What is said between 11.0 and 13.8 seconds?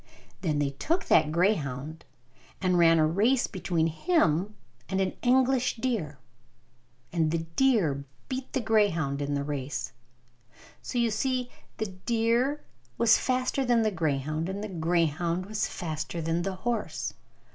see, the deer was faster